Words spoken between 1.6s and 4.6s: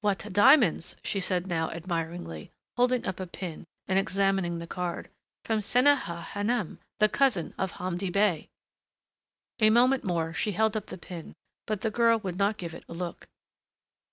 admiringly, holding up a pin, and, examining